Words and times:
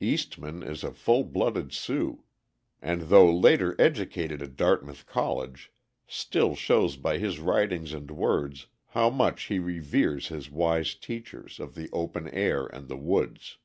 Eastman 0.00 0.64
is 0.64 0.82
a 0.82 0.90
full 0.92 1.22
blooded 1.22 1.72
Sioux, 1.72 2.24
and 2.82 3.02
though 3.02 3.32
later 3.32 3.76
educated 3.78 4.42
at 4.42 4.56
Dartmouth 4.56 5.06
College, 5.06 5.70
still 6.08 6.56
shows 6.56 6.96
by 6.96 7.18
his 7.18 7.38
writings 7.38 7.92
and 7.92 8.10
words 8.10 8.66
how 8.88 9.08
much 9.10 9.44
he 9.44 9.60
reveres 9.60 10.26
his 10.26 10.50
wise 10.50 10.96
teachers 10.96 11.60
of 11.60 11.76
the 11.76 11.88
open 11.92 12.28
air 12.30 12.66
and 12.66 12.88
the 12.88 12.96
woods. 12.98 13.58